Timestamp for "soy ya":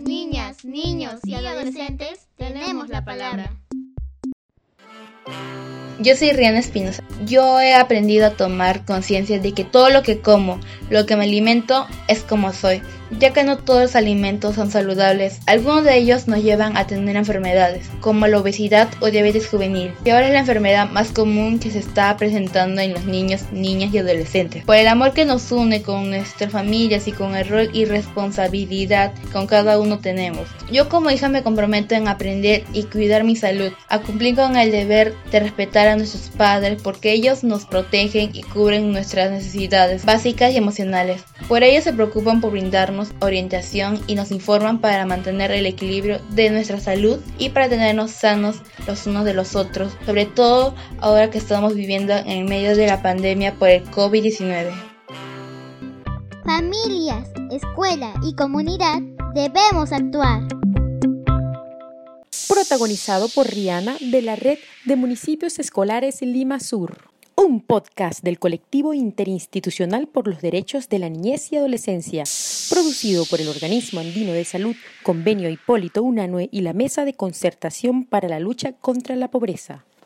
12.52-13.32